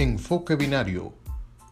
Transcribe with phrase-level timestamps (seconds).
[0.00, 1.12] Enfoque Binario,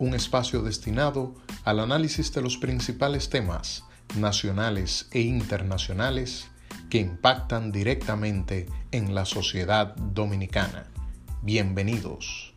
[0.01, 3.85] un espacio destinado al análisis de los principales temas
[4.19, 6.51] nacionales e internacionales
[6.91, 10.93] que impactan directamente en la sociedad dominicana.
[11.43, 12.53] Bienvenidos.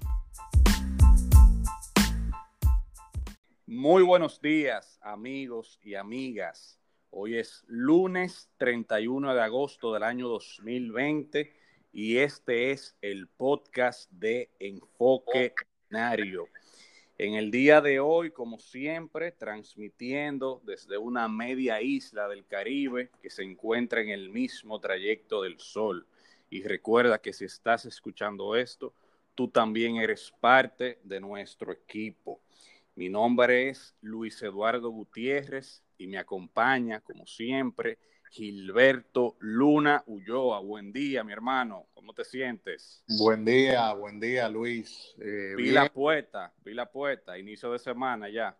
[3.68, 6.80] Muy buenos días amigos y amigas.
[7.12, 11.59] Hoy es lunes 31 de agosto del año 2020
[11.92, 15.54] y este es el podcast de Enfoque
[15.90, 16.48] Binario.
[17.18, 23.30] En el día de hoy, como siempre, transmitiendo desde una media isla del Caribe que
[23.30, 26.06] se encuentra en el mismo trayecto del Sol.
[26.50, 28.94] Y recuerda que si estás escuchando esto,
[29.36, 32.40] tú también eres parte de nuestro equipo.
[32.96, 37.98] Mi nombre es Luis Eduardo Gutiérrez y me acompaña, como siempre,
[38.30, 40.60] Gilberto Luna Ulloa.
[40.60, 41.88] Buen día, mi hermano.
[41.94, 43.04] ¿Cómo te sientes?
[43.20, 45.16] Buen día, buen día, Luis.
[45.20, 48.56] Eh, pila puesta, pila puesta, inicio de semana ya.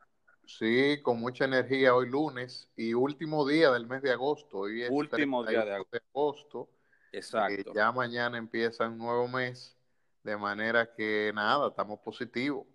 [0.46, 4.60] Sí, con mucha energía hoy lunes y último día del mes de agosto.
[4.60, 6.70] Hoy es último día de agosto.
[7.12, 7.72] Exacto.
[7.74, 9.78] ya mañana empieza un nuevo mes,
[10.24, 12.66] de manera que nada, estamos positivos.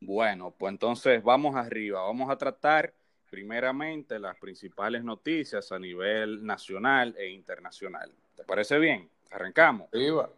[0.00, 2.94] Bueno, pues entonces vamos arriba, vamos a tratar
[3.30, 8.12] primeramente las principales noticias a nivel nacional e internacional.
[8.36, 9.08] ¿Te parece bien?
[9.30, 9.90] Arrancamos.
[9.90, 10.30] Viva.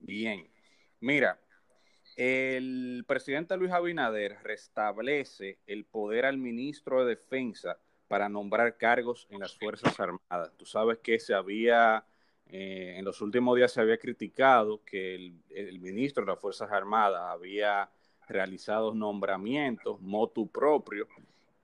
[0.00, 0.48] Bien.
[1.00, 1.38] Mira,
[2.16, 9.40] el presidente Luis Abinader restablece el poder al ministro de Defensa para nombrar cargos en
[9.40, 10.52] las Fuerzas Armadas.
[10.56, 12.04] Tú sabes que se había,
[12.46, 16.72] eh, en los últimos días se había criticado que el, el ministro de las Fuerzas
[16.72, 17.88] Armadas había
[18.26, 21.06] realizado nombramientos motu propio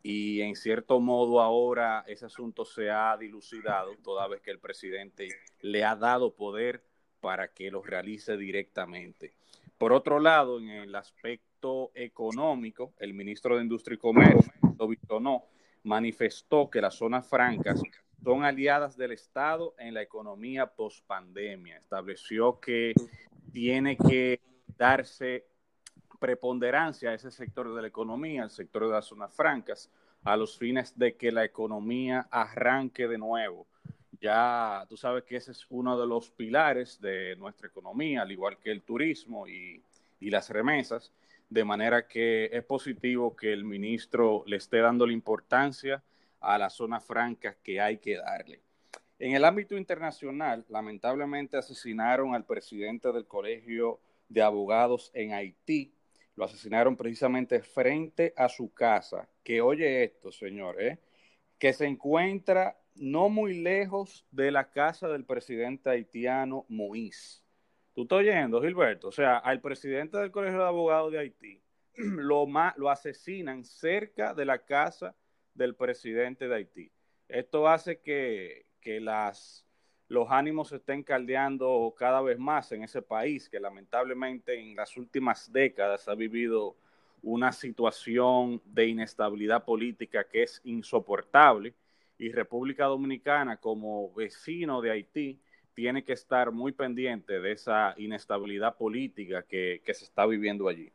[0.07, 5.29] y en cierto modo ahora ese asunto se ha dilucidado toda vez que el presidente
[5.63, 6.85] le ha dado poder
[7.21, 9.35] para que lo realice directamente.
[9.79, 14.53] Por otro lado, en el aspecto económico, el ministro de Industria y Comercio,
[15.21, 15.47] no,
[15.85, 17.81] manifestó que las zonas francas
[18.23, 21.79] son aliadas del Estado en la economía post-pandemia.
[21.79, 22.93] Estableció que
[23.53, 24.39] tiene que
[24.77, 25.47] darse
[26.19, 29.91] preponderancia a ese sector de la economía, el sector de las zonas francas,
[30.25, 33.67] a los fines de que la economía arranque de nuevo.
[34.21, 38.59] Ya tú sabes que ese es uno de los pilares de nuestra economía, al igual
[38.59, 39.83] que el turismo y,
[40.21, 41.13] y las remesas,
[41.51, 46.03] de manera que es positivo que el ministro le esté dando la importancia
[46.41, 48.61] a las zonas francas que hay que darle.
[49.19, 55.93] En el ámbito internacional, lamentablemente asesinaron al presidente del Colegio de Abogados en Haití,
[56.37, 60.99] lo asesinaron precisamente frente a su casa, que oye esto, señor, ¿eh?
[61.59, 67.43] que se encuentra no muy lejos de la casa del presidente haitiano Moïse.
[67.95, 69.09] ¿Tú estás oyendo, Gilberto?
[69.09, 71.63] O sea, al presidente del Colegio de Abogados de Haití
[71.95, 72.47] lo,
[72.77, 75.15] lo asesinan cerca de la casa
[75.55, 76.93] del presidente de Haití.
[77.29, 79.64] Esto hace que, que las
[80.09, 84.97] los ánimos se estén caldeando cada vez más en ese país que lamentablemente en las
[84.97, 86.77] últimas décadas ha vivido
[87.23, 91.73] una situación de inestabilidad política que es insoportable
[92.19, 95.39] y República Dominicana como vecino de Haití
[95.73, 100.93] tiene que estar muy pendiente de esa inestabilidad política que, que se está viviendo allí.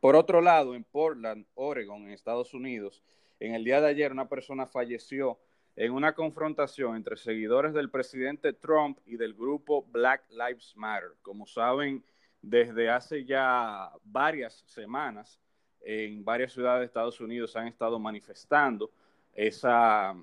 [0.00, 3.02] Por otro lado, en Portland, Oregon, en Estados Unidos,
[3.40, 5.38] en el día de ayer una persona falleció
[5.78, 11.10] en una confrontación entre seguidores del presidente Trump y del grupo Black Lives Matter.
[11.22, 12.04] Como saben,
[12.42, 15.38] desde hace ya varias semanas,
[15.80, 18.90] en varias ciudades de Estados Unidos han estado manifestando
[19.32, 20.16] esa,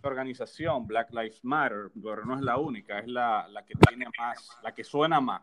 [0.00, 4.48] organización, Black Lives Matter, pero no es la única, es la, la que tiene más,
[4.62, 5.42] la que suena más,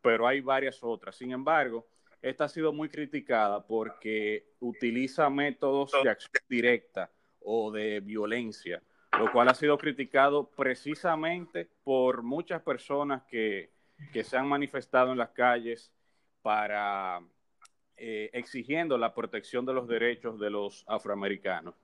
[0.00, 1.16] pero hay varias otras.
[1.16, 1.88] Sin embargo,
[2.22, 8.80] esta ha sido muy criticada porque utiliza métodos de acción directa o de violencia
[9.12, 13.70] lo cual ha sido criticado precisamente por muchas personas que,
[14.22, 15.92] se han manifestado en las calles
[16.40, 17.20] para
[17.96, 21.74] eh, exigiendo la protección de los derechos de los afroamericanos.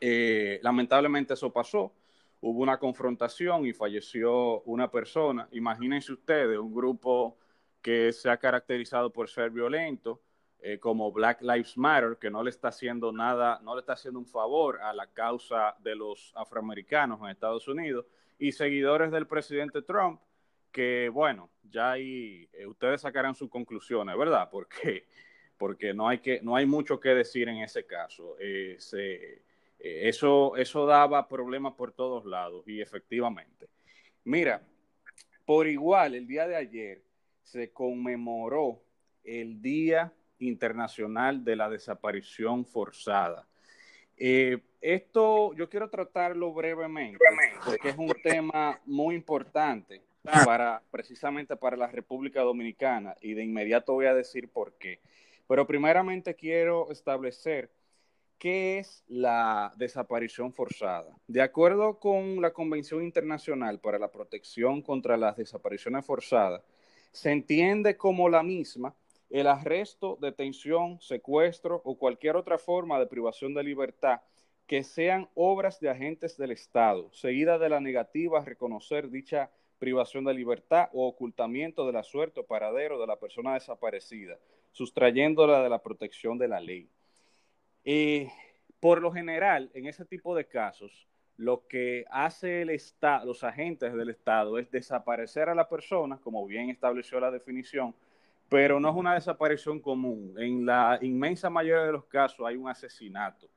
[0.00, 1.92] Eh, lamentablemente eso pasó,
[2.40, 5.48] hubo una confrontación y falleció una persona.
[5.52, 7.36] Imagínense ustedes, un grupo
[7.82, 10.20] que se ha caracterizado por ser violento,
[10.60, 14.18] eh, como Black Lives Matter, que no le está haciendo nada, no le está haciendo
[14.18, 18.06] un favor a la causa de los afroamericanos en Estados Unidos,
[18.38, 20.20] y seguidores del presidente Trump,
[20.72, 24.48] que bueno, ya ahí eh, ustedes sacarán sus conclusiones, ¿verdad?
[24.50, 25.06] Porque,
[25.58, 28.36] porque no, hay que, no hay mucho que decir en ese caso.
[28.38, 28.76] Eh,
[29.78, 33.68] eso, eso daba problemas por todos lados, y efectivamente.
[34.24, 34.60] Mira,
[35.44, 37.02] por igual, el día de ayer
[37.42, 38.82] se conmemoró
[39.26, 43.46] el Día Internacional de la Desaparición Forzada.
[44.16, 47.18] Eh, esto yo quiero tratarlo brevemente,
[47.64, 53.92] porque es un tema muy importante para precisamente para la República Dominicana y de inmediato
[53.92, 55.00] voy a decir por qué.
[55.46, 57.70] Pero primeramente quiero establecer
[58.38, 61.16] qué es la desaparición forzada.
[61.26, 66.62] De acuerdo con la Convención Internacional para la Protección contra las Desapariciones Forzadas,
[67.12, 68.94] se entiende como la misma
[69.30, 74.20] el arresto, detención, secuestro o cualquier otra forma de privación de libertad
[74.66, 80.24] que sean obras de agentes del Estado, seguida de la negativa a reconocer dicha privación
[80.24, 84.38] de libertad o ocultamiento de la suerte o paradero de la persona desaparecida,
[84.72, 86.88] sustrayéndola de la protección de la ley.
[87.84, 88.30] Eh,
[88.80, 91.06] por lo general, en ese tipo de casos,
[91.36, 96.44] lo que hace el Estado, los agentes del Estado es desaparecer a la persona, como
[96.46, 97.94] bien estableció la definición,
[98.48, 100.34] pero no es una desaparición común.
[100.38, 103.48] En la inmensa mayoría de los casos hay un asesinato.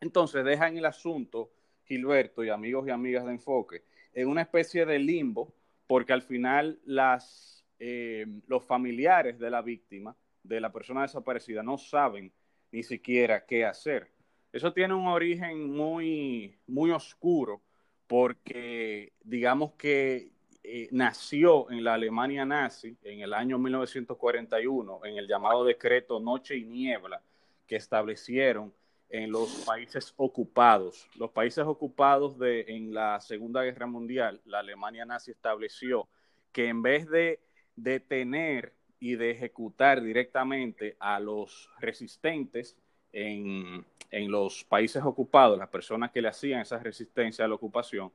[0.00, 1.50] Entonces dejan el asunto,
[1.84, 5.54] Gilberto y amigos y amigas de Enfoque, en una especie de limbo,
[5.86, 11.78] porque al final las, eh, los familiares de la víctima, de la persona desaparecida, no
[11.78, 12.32] saben
[12.70, 14.10] ni siquiera qué hacer.
[14.52, 17.62] Eso tiene un origen muy, muy oscuro,
[18.06, 20.33] porque digamos que
[20.66, 26.56] eh, nació en la Alemania nazi en el año 1941, en el llamado decreto Noche
[26.56, 27.22] y Niebla,
[27.66, 28.72] que establecieron
[29.10, 31.06] en los países ocupados.
[31.16, 36.08] Los países ocupados de, en la Segunda Guerra Mundial, la Alemania nazi estableció
[36.50, 37.40] que en vez de
[37.76, 42.74] detener y de ejecutar directamente a los resistentes
[43.12, 48.10] en, en los países ocupados, las personas que le hacían esa resistencia a la ocupación,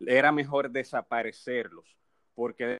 [0.00, 1.96] era mejor desaparecerlos,
[2.34, 2.78] porque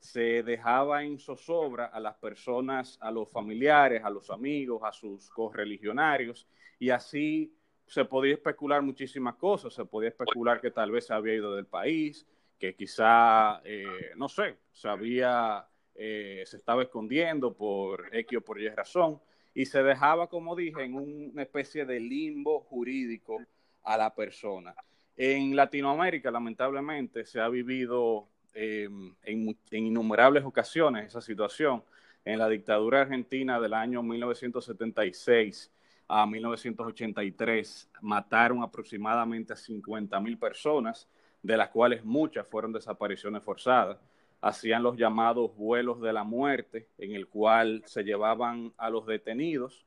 [0.00, 5.30] se dejaba en zozobra a las personas, a los familiares, a los amigos, a sus
[5.30, 6.48] correligionarios,
[6.78, 7.54] y así
[7.86, 9.74] se podía especular muchísimas cosas.
[9.74, 12.26] Se podía especular que tal vez se había ido del país,
[12.58, 18.60] que quizá, eh, no sé, se había, eh, se estaba escondiendo por X o por
[18.60, 19.20] Y razón,
[19.54, 23.38] y se dejaba, como dije, en una especie de limbo jurídico
[23.82, 24.74] a la persona.
[25.16, 31.82] En Latinoamérica, lamentablemente, se ha vivido Em, en, innumerables ocasiones esa situación.
[32.24, 35.72] En la dictadura argentina del año 1976
[36.08, 41.08] a 1983 mataron aproximadamente a 50 mil personas,
[41.42, 43.98] de las cuales muchas fueron desapariciones forzadas.
[44.42, 49.86] Hacían los llamados vuelos de la muerte, en el cual se llevaban a los detenidos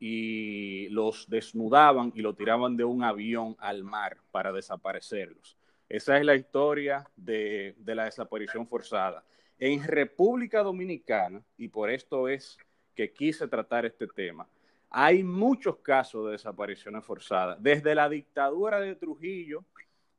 [0.00, 5.56] y los desnudaban y lo tiraban de un avión al mar para desaparecerlos.
[5.90, 9.22] Esa es la historia de, la desaparición forzada.
[9.58, 12.56] En República Dominicana, y por esto es
[12.94, 14.48] que quise tratar este tema,
[14.88, 19.62] hay muchos casos de desapariciones forzadas, desde la dictadura de Trujillo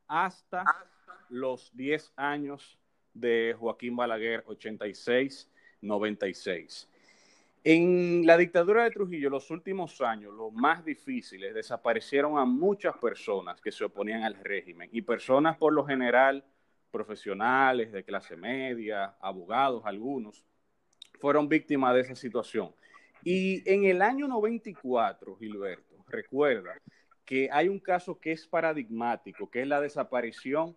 [0.06, 0.64] hasta
[1.28, 2.78] los 10 años
[3.12, 6.86] de Joaquín Balaguer, 86-96.
[7.64, 13.60] En la dictadura de Trujillo, los últimos años, los más difíciles, desaparecieron a muchas personas
[13.60, 16.44] que se oponían al régimen y personas por lo general
[16.90, 20.44] profesionales de clase media, abogados algunos,
[21.20, 22.74] fueron víctimas de esa situación.
[23.22, 26.74] Y en el año 94, Gilberto, recuerda
[27.24, 30.76] que hay un caso que es paradigmático, que es la desaparición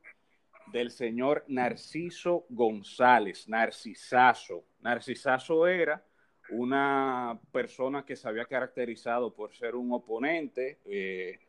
[0.72, 4.66] del señor Narciso González, Narcisazo.
[4.82, 6.06] Narcisazo era
[6.50, 11.40] una persona que se había caracterizado por ser un oponente eh,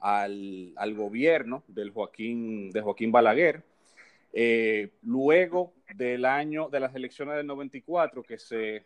[0.00, 3.62] al, gobierno del Joaquín, de Joaquín Balaguer.
[4.32, 8.84] Eh, luego del año de las elecciones del 94, que se eh,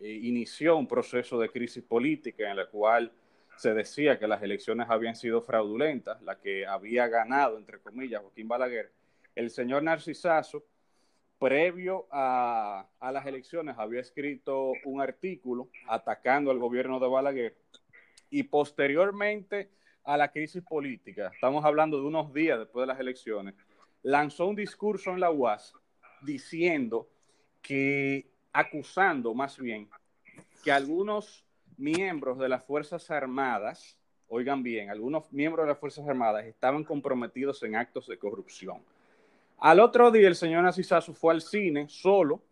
[0.00, 3.12] inició un proceso de crisis política en la cual
[3.56, 8.48] se decía que las elecciones habían sido fraudulentas, la que había ganado, entre comillas, Joaquín
[8.48, 8.90] Balaguer,
[9.34, 10.64] el señor Narcisazo
[11.38, 12.86] previo a,
[13.26, 17.56] elecciones había escrito un artículo atacando al gobierno de Balaguer
[18.30, 19.70] y posteriormente
[20.04, 23.54] a la crisis política, estamos hablando de unos días después de las elecciones,
[24.02, 25.74] lanzó un discurso en la UAS
[26.22, 27.08] diciendo
[27.60, 29.88] que, acusando más bien,
[30.64, 31.44] que algunos
[31.76, 33.98] miembros de las Fuerzas Armadas,
[34.28, 38.82] oigan bien, algunos miembros de las Fuerzas Armadas estaban comprometidos en actos de corrupción.
[39.58, 42.42] Al otro día el señor Nacisazo fue al cine solo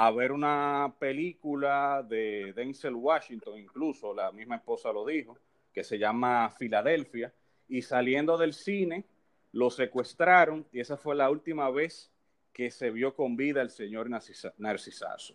[0.00, 5.36] a ver una película de Denzel Washington, incluso la misma esposa lo dijo,
[5.72, 7.34] que se llama Filadelfia,
[7.66, 9.04] y saliendo del cine
[9.50, 12.12] lo secuestraron y esa fue la última vez
[12.52, 15.34] que se vio con vida el señor Narcisazo.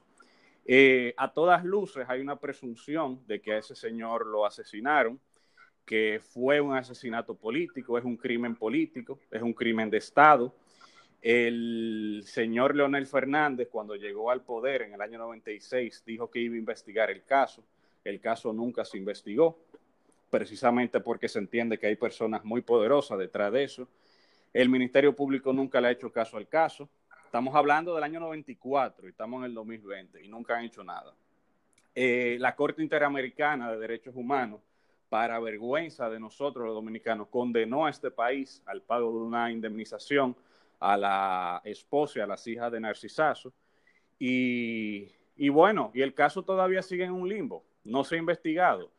[0.63, 5.20] Eh, a todas luces hay una presunción de que a ese señor lo asesinaron,
[5.86, 10.55] que fue un asesinato político, es un crimen político, es un crimen de Estado.
[11.24, 16.56] El señor Leonel Fernández, cuando llegó al poder en el año 96, dijo que iba
[16.56, 17.63] a investigar el caso.
[18.03, 19.58] El caso nunca se investigó,
[20.30, 23.88] precisamente porque se entiende que hay personas muy poderosas detrás de eso.
[24.51, 26.89] El Ministerio Público nunca le ha hecho caso al caso.
[27.24, 31.13] Estamos hablando del año 94 y estamos en el 2020 y nunca han hecho nada.
[31.96, 34.60] Eh, la Corte Interamericana de Derechos Humanos,
[35.08, 40.36] para vergüenza de nosotros los dominicanos, condenó a este país al pago de una indemnización
[40.80, 43.53] a la esposa y a las hijas de Narcisazo.
[44.20, 45.10] Y,
[45.50, 48.92] bueno, y el caso todavía sigue en un limbo, no se ha investigado.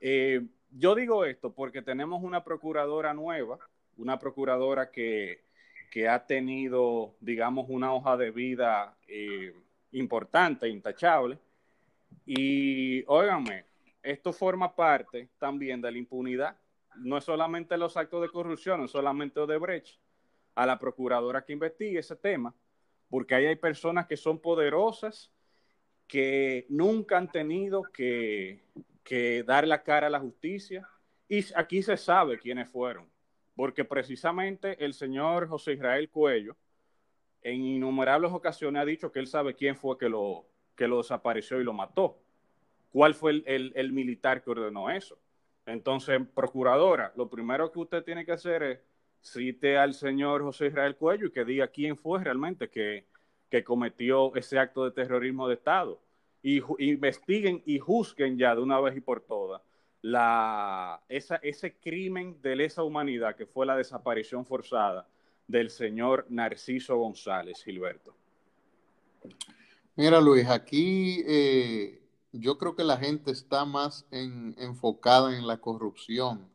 [0.00, 3.58] Eh, yo digo esto porque tenemos una procuradora nueva,
[3.96, 5.42] una procuradora que
[5.90, 9.52] que ha tenido, digamos, una hoja de vida eh,
[9.92, 11.36] importante, intachable.
[12.24, 13.64] Y óigame,
[14.02, 16.56] esto forma parte también de la impunidad.
[16.96, 19.98] No es solamente los actos de corrupción, no es solamente Odebrecht.
[20.54, 22.54] A la procuradora que investigue ese tema,
[23.08, 25.30] porque ahí hay personas que son poderosas,
[26.06, 28.64] que nunca han tenido que,
[29.04, 30.88] que dar la cara a la justicia.
[31.28, 33.08] Y aquí se sabe quiénes fueron
[33.60, 36.56] porque precisamente el señor José Israel Cuello
[37.42, 41.60] en innumerables ocasiones ha dicho que él sabe quién fue que lo, que lo desapareció
[41.60, 42.22] y lo mató.
[42.90, 45.18] ¿Cuál fue el, militar que ordenó eso?
[45.66, 48.80] Entonces, procuradora, lo primero que usted tiene que hacer es
[49.20, 53.06] cite al señor José Israel Cuello y que diga quién fue realmente que,
[53.48, 56.00] que cometió ese acto de terrorismo de Estado.
[56.42, 59.60] Y investiguen y juzguen ya de una vez y por todas
[60.02, 65.06] la, esa, ese crimen de lesa humanidad que fue la desaparición forzada
[65.46, 68.14] del señor Narciso González Gilberto.
[69.96, 72.00] Mira Luis, aquí eh,
[72.32, 76.48] yo creo que la gente está más enfocada en la corrupción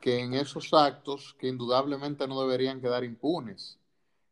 [0.00, 3.78] que en esos actos que indudablemente no deberían quedar impunes.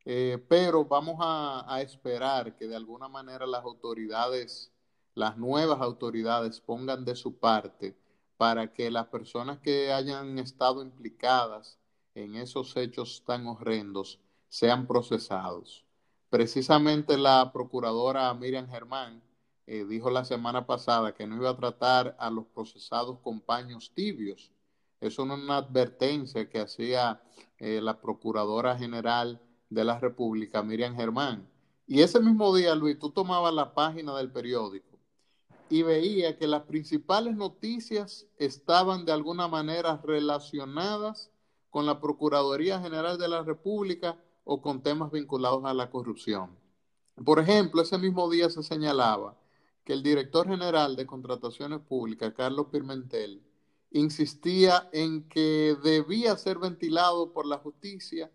[0.04, 4.70] Eh, pero vamos a, esperar que de alguna manera las autoridades,
[5.14, 7.96] las nuevas autoridades pongan de su parte
[8.37, 11.78] para que las personas que hayan estado implicadas
[12.14, 15.85] en esos hechos tan horrendos sean procesados.
[16.30, 19.23] Precisamente la procuradora Miriam Germán
[19.66, 23.90] eh, dijo la semana pasada que no iba a tratar a los procesados con paños
[23.92, 24.52] tibios.
[25.06, 27.22] Es una advertencia que hacía
[27.58, 31.48] eh, la Procuradora General de la República, Miriam Germán.
[31.86, 34.98] Y ese mismo día, Luis, tú tomabas la página del periódico
[35.68, 41.30] y veía que las principales noticias estaban de alguna manera relacionadas
[41.70, 46.50] con la Procuraduría General de la República o con temas vinculados a la corrupción.
[47.25, 49.36] Por ejemplo, ese mismo día se señalaba
[49.84, 53.42] que el director general de Contrataciones Públicas, Carlos Pimentel,
[53.90, 58.31] insistía en que debía ser ventilado por la justicia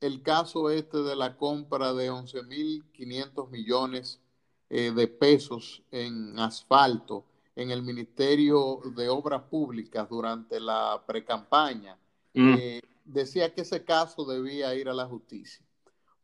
[0.00, 4.20] el caso este de la compra de 11.500 millones
[4.70, 7.24] eh, de pesos en asfalto
[7.56, 11.98] en el Ministerio de Obras Públicas durante la precampaña,
[12.34, 12.54] mm.
[12.56, 15.64] eh, decía que ese caso debía ir a la justicia.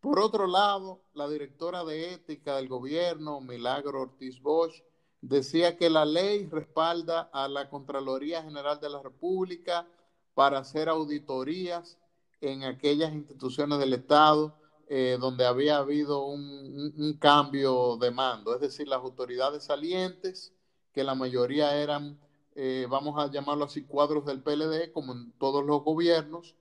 [0.00, 4.84] Por otro lado, la directora de ética del gobierno, Milagro Ortiz Bosch,
[5.28, 9.86] decía que la ley respalda a la Contraloría General de la República
[10.34, 11.98] para hacer auditorías
[12.40, 14.54] en aquellas instituciones del Estado
[14.86, 20.52] eh, donde había habido un, cambio de mando, es decir, las autoridades salientes,
[20.92, 22.18] que la mayoría eran,
[22.54, 26.54] eh, vamos a llamarlo así, cuadros del PLD, como en todos los gobiernos,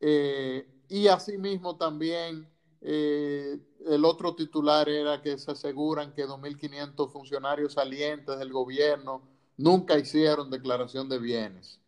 [0.00, 2.48] eh, y asimismo también
[2.82, 9.22] el otro titular era que se aseguran que 2.500 funcionarios salientes del gobierno
[9.56, 11.80] nunca hicieron declaración de bienes.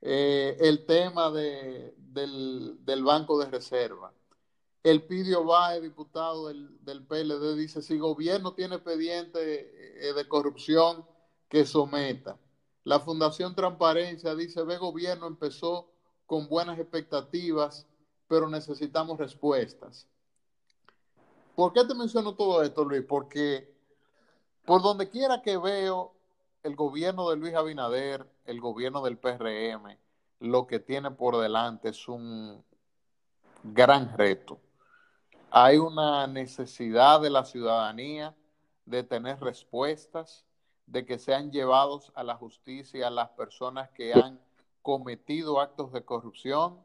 [0.00, 4.12] el tema del, del Banco de Reserva
[4.82, 9.38] el Pidio Bae, diputado del, del, PLD, dice, si gobierno tiene expediente
[10.08, 11.04] eh, de corrupción,
[11.48, 12.38] que someta.
[12.84, 15.90] La Fundación Transparencia dice, ve gobierno empezó
[16.26, 17.86] con buenas expectativas,
[18.28, 20.06] pero necesitamos respuestas.
[21.54, 23.04] ¿Por qué te menciono todo esto, Luis?
[23.06, 23.72] Porque
[24.64, 26.12] por donde quiera que veo
[26.62, 29.96] el gobierno de Luis Abinader, el gobierno del PRM,
[30.40, 32.64] lo que tiene por delante es un
[33.62, 34.60] gran reto
[35.50, 38.36] hay una necesidad de la ciudadanía
[38.86, 40.46] de tener respuestas,
[40.86, 44.40] de que sean llevados a la justicia las personas que han
[44.82, 46.78] cometido actos de corrupción.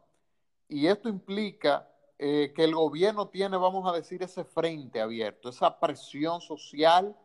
[0.68, 5.80] Y esto implica eh, que el gobierno tiene, vamos a decir, ese frente abierto, esa
[5.80, 7.16] presión social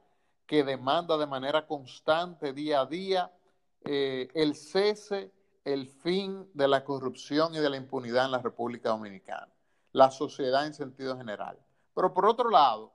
[0.47, 3.33] que demanda de manera constante, día a día,
[3.85, 5.33] eh, el cese,
[5.65, 9.49] el fin de la corrupción y de la impunidad en la República Dominicana,
[9.93, 11.57] la sociedad en sentido general.
[11.95, 12.93] Pero por otro lado,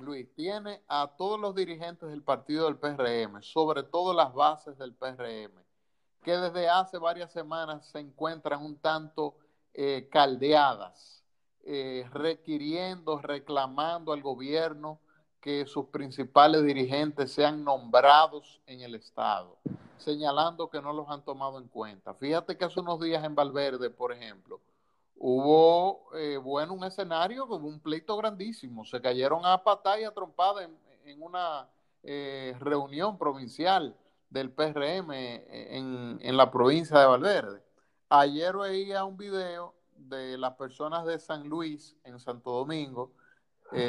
[0.00, 4.92] Luis, tiene a todos los dirigentes del partido del PRM, sobre todo las bases del
[4.92, 5.64] PRM,
[6.22, 9.36] que desde hace varias semanas se encuentran un tanto
[9.78, 11.22] eh, caldeadas,
[11.64, 15.00] eh, requiriendo, reclamando al gobierno
[15.42, 19.58] que sus principales dirigentes sean nombrados en el Estado,
[19.98, 22.14] señalando que no los han tomado en cuenta.
[22.14, 24.62] Fíjate que hace unos días en Valverde, por ejemplo,
[25.18, 28.86] hubo, eh, bueno, un escenario con un pleito grandísimo.
[28.86, 31.68] Se cayeron a patada y a trompada en, una
[32.02, 33.94] eh, reunión provincial
[34.30, 37.65] del PRM eh, en, en, la provincia de Valverde.
[38.08, 43.12] Ayer veía un video de las personas de San Luis, en Santo Domingo,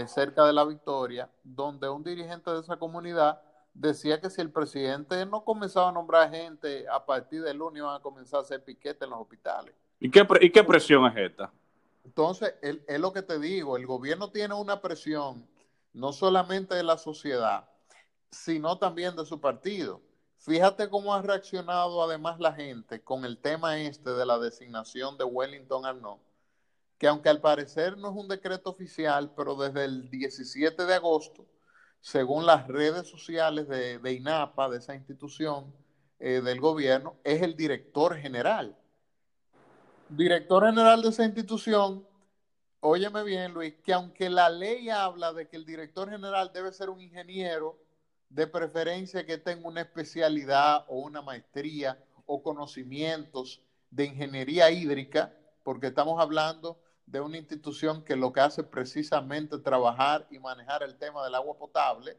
[0.07, 3.41] cerca de la Victoria, donde un dirigente de esa comunidad
[3.75, 7.95] decía que si el presidente no comenzaba a nombrar gente, a partir del lunes iban
[7.95, 9.75] a comenzar a hacer piquete en los hospitales.
[9.99, 11.51] ¿Y qué, y qué presión es esta?
[12.03, 15.47] Entonces, es lo que te digo, el gobierno tiene una presión
[15.93, 17.69] no solamente de la sociedad,
[18.31, 20.01] sino también de su partido.
[20.39, 25.23] Fíjate cómo ha reaccionado además la gente con el tema este de la designación de
[25.25, 26.19] Wellington Arnaud,
[26.97, 31.45] que aunque al parecer no es un decreto oficial, pero desde el 17 de agosto,
[31.99, 35.73] según las redes sociales de, INAPA, de esa institución
[36.19, 38.77] eh, del gobierno, es el director general.
[40.09, 42.07] Director general de esa institución,
[42.79, 46.89] óyeme bien, Luis, que aunque la ley habla de que el director general debe ser
[46.89, 47.77] un ingeniero,
[48.29, 55.87] de preferencia que tenga una especialidad o una maestría o conocimientos de ingeniería hídrica, porque
[55.87, 61.23] estamos hablando de una institución que lo que hace precisamente trabajar y manejar el tema
[61.23, 62.17] del agua potable,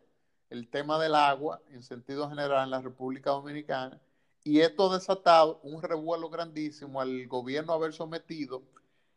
[0.48, 4.00] el tema del agua en sentido general en la República Dominicana,
[4.42, 8.62] y esto ha desatado un revuelo grandísimo al gobierno haber sometido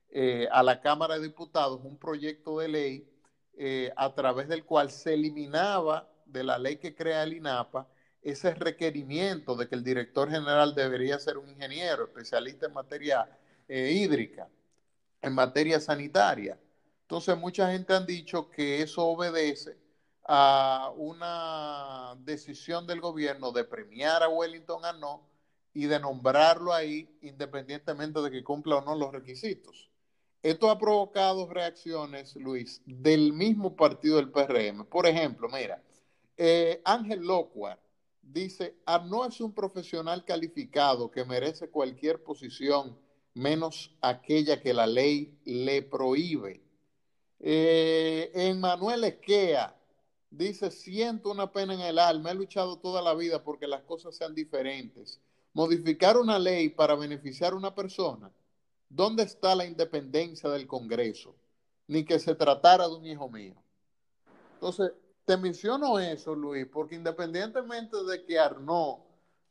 [0.10, 3.10] eh, a la Cámara de Diputados un proyecto de ley
[3.54, 7.88] eh, a través del cual se eliminaba de la ley que crea el INAPA
[8.22, 13.28] ese requerimiento de que el director general debería ser un ingeniero especialista en materia
[13.67, 14.48] eh, hídrica,
[15.22, 16.60] en materia sanitaria.
[17.02, 19.78] Entonces mucha gente han dicho que eso obedece
[20.24, 25.22] a una decisión del gobierno de premiar a Wellington Arnaud
[25.74, 29.89] y de nombrarlo ahí independientemente de que cumpla o no los requisitos.
[30.44, 34.86] Esto ha provocado reacciones, Luis, del mismo partido del PRM.
[34.86, 35.82] Por ejemplo, mira,
[36.38, 37.80] eh, Ángel Locuar
[38.22, 42.98] dice, Arnaud es un profesional calificado que merece cualquier posición
[43.34, 46.62] menos aquella que la ley le prohíbe.
[47.39, 49.76] Eh, Manuel Esquea
[50.30, 54.15] dice, siento una pena en el alma, he luchado toda la vida porque las cosas
[54.15, 55.20] sean diferentes.
[55.54, 58.32] Modificar una ley para beneficiar a una persona,
[58.89, 61.36] ¿dónde está la independencia del Congreso?
[61.88, 63.56] Ni que se tratara de un hijo mío.
[64.54, 64.94] Entonces,
[65.26, 69.00] te menciono eso, Luis, porque independientemente de que Arnaud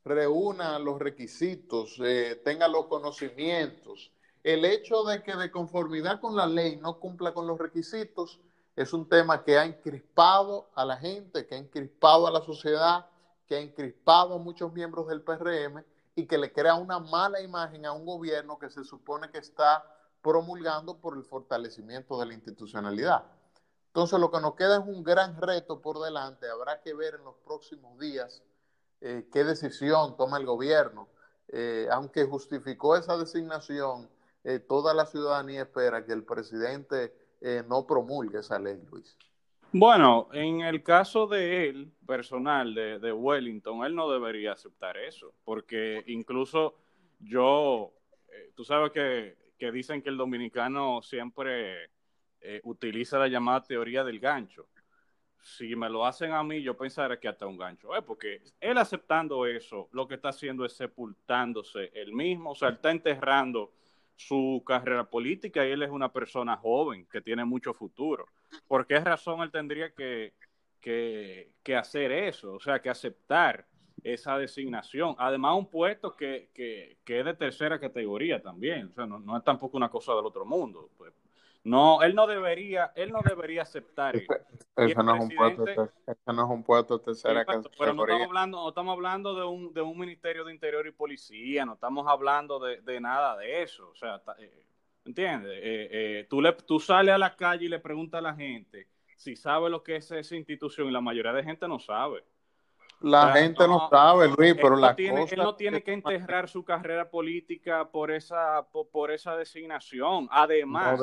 [0.05, 6.47] reúna los requisitos, eh, tenga los conocimientos, el hecho de que de conformidad con la
[6.47, 8.41] ley no cumpla con los requisitos,
[8.75, 13.07] es un tema que ha encrispado a la gente, que ha encrispado a la sociedad,
[13.47, 17.85] que ha encrispado a muchos miembros del PRM y que le crea una mala imagen
[17.85, 19.85] a un gobierno que se supone que está
[20.23, 23.25] promulgando por el fortalecimiento de la institucionalidad.
[23.91, 26.49] Entonces lo que nos queda es un gran reto por delante.
[26.49, 28.41] Habrá que ver en los próximos días
[29.01, 31.09] eh, qué decisión toma el gobierno.
[31.49, 34.09] Eh, aunque justificó esa designación,
[34.45, 37.15] eh, toda la ciudadanía espera que el presidente
[37.69, 39.17] no promulgue esa ley, Luis?
[39.73, 46.05] Bueno, en el caso de él, personal, de, Wellington, él no debería aceptar eso, porque
[46.09, 46.75] incluso
[47.19, 47.95] yo,
[48.55, 51.89] tú sabes que, dicen que el dominicano siempre
[52.41, 54.69] eh, utiliza la llamada teoría del gancho.
[55.43, 58.77] Si me lo hacen a mí, yo pensaré que hasta un gancho es, porque él
[58.79, 63.73] aceptando eso, lo que está haciendo es sepultándose él mismo, o sea, él está enterrando
[64.21, 68.27] su carrera política y él es una persona joven que tiene mucho futuro.
[68.69, 70.35] ¿Por qué razón él tendría que,
[70.81, 72.55] que, hacer eso?
[72.55, 73.67] O sea, que aceptar
[74.03, 75.15] esa designación.
[75.19, 78.89] Además, un puesto que, que, que es de tercera categoría también.
[78.89, 80.91] O sea, no, no, es tampoco una cosa del otro mundo.
[80.99, 81.13] Pues,
[81.65, 84.33] no, él no debería, él no debería aceptar eso.
[84.77, 87.45] Eso no, es un puesto, eso no es un puesto de tercera.
[87.79, 90.93] Pero no estamos hablando, no estamos hablando de un, de un ministerio de interior y
[90.93, 93.91] policía, no estamos hablando de, de nada de eso.
[93.91, 94.67] O sea, eh,
[95.05, 95.53] ¿entiendes?
[95.53, 98.89] Eh, eh, tú, le, tú sales a la calle y le preguntas a la gente
[99.21, 102.25] si sabe lo que es esa institución y la mayoría de gente no sabe.
[103.01, 107.11] La gente no, sabe, Luis, pero la tiene, Él no tiene que enterrar su carrera
[107.11, 110.29] política por esa, por, esa designación.
[110.31, 111.01] Además,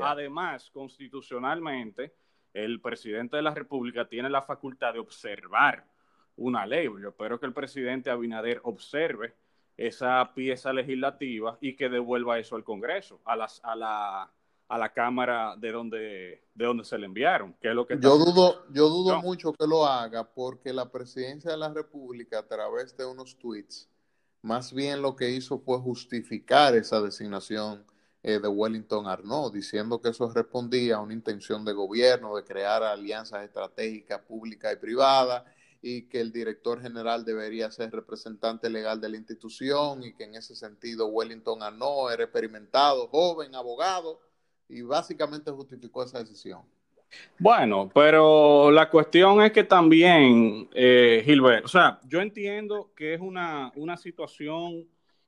[0.00, 2.14] además, constitucionalmente,
[2.54, 5.84] el presidente de la República tiene la facultad de observar
[6.36, 6.88] una ley.
[7.00, 9.34] Yo espero que el presidente Abinader observe
[9.76, 14.30] esa pieza legislativa y que devuelva eso al Congreso, a, las, a, la,
[14.70, 18.16] a la Cámara de donde, de donde se le enviaron, que es lo que yo
[18.16, 22.96] dudo, yo dudo mucho que lo haga porque la presidencia de la República a través
[22.96, 23.88] de unos tweets,
[24.42, 27.84] más bien lo que hizo fue justificar esa designación
[28.22, 32.84] eh, de Wellington Arnaud, diciendo que eso respondía a una intención de gobierno de crear
[32.84, 35.42] alianzas estratégicas públicas y privadas
[35.82, 40.36] y que el director general debería ser representante legal de la institución y que en
[40.36, 44.29] ese sentido Wellington Arnaud era experimentado, joven, abogado
[44.70, 46.62] y básicamente justificó esa decisión.
[47.38, 53.20] Bueno, pero la cuestión es que también, eh, Gilbert, o sea, yo entiendo que es
[53.20, 54.86] una, una situación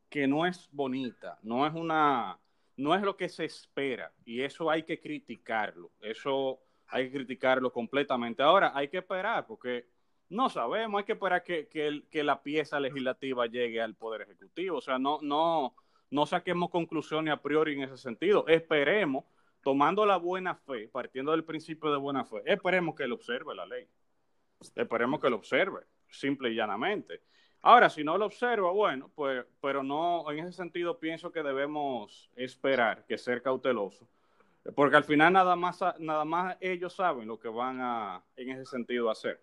[0.08, 2.38] que no es bonita, no es una,
[2.76, 7.72] no es lo que se espera y eso hay que criticarlo, eso hay que criticarlo
[7.72, 8.42] completamente.
[8.42, 9.86] Ahora hay que esperar porque
[10.28, 14.78] no sabemos, hay que esperar que, que, que la pieza legislativa llegue al Poder Ejecutivo,
[14.78, 15.74] o sea, no, no,
[16.12, 18.46] no saquemos conclusiones a priori en ese sentido.
[18.46, 19.24] Esperemos,
[19.62, 23.64] tomando la buena fe, partiendo del principio de buena fe, esperemos que él observe la
[23.64, 23.88] ley.
[24.76, 27.22] Esperemos que lo observe, simple y llanamente.
[27.62, 32.30] Ahora, si no lo observa, bueno, pues, pero no, en ese sentido pienso que debemos
[32.36, 34.06] esperar, que ser cauteloso,
[34.74, 38.66] porque al final nada más, nada más ellos saben lo que van a, en ese
[38.66, 39.40] sentido, hacer.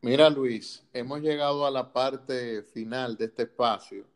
[0.00, 4.15] Mira, Luis, hemos llegado a la parte final de este espacio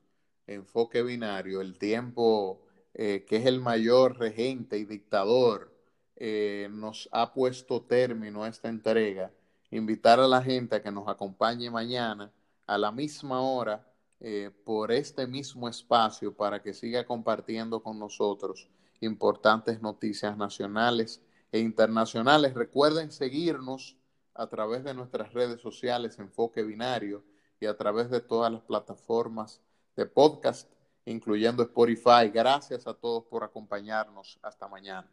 [0.54, 2.60] enfoque binario, el tiempo
[2.94, 5.72] eh, que es el mayor regente y dictador,
[6.16, 9.30] eh, nos ha puesto término a esta entrega.
[9.70, 12.32] Invitar a la gente a que nos acompañe mañana
[12.66, 13.86] a la misma hora
[14.18, 18.68] eh, por este mismo espacio para que siga compartiendo con nosotros
[19.00, 22.54] importantes noticias nacionales e internacionales.
[22.54, 23.96] Recuerden seguirnos
[24.34, 27.24] a través de nuestras redes sociales Enfoque Binario
[27.60, 29.60] y a través de todas las plataformas
[29.96, 30.70] de podcast,
[31.04, 32.30] incluyendo Spotify.
[32.32, 34.38] Gracias a todos por acompañarnos.
[34.42, 35.10] Hasta mañana.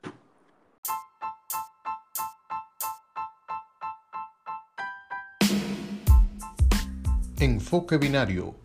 [7.39, 8.55] Enfoque Binario,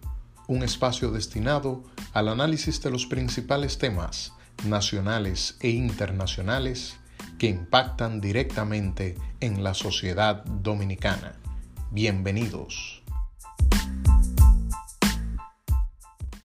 [0.48, 1.83] un espacio destinado
[2.14, 4.33] al análisis de los principales temas
[4.64, 6.96] nacionales e internacionales
[7.38, 11.35] que impactan directamente en la sociedad dominicana.
[11.90, 13.01] Bienvenidos.